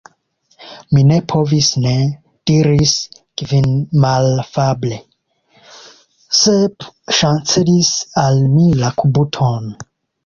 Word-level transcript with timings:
"Mi 0.95 1.01
ne 1.09 1.17
povis 1.33 1.67
ne," 1.83 1.91
diris 2.51 2.95
Kvin 3.41 3.67
malafable. 4.05 4.97
"Sep 6.41 6.89
ŝancelis 7.19 7.95
al 8.27 8.45
mi 8.59 8.69
la 8.85 8.95
kubuton." 9.03 9.75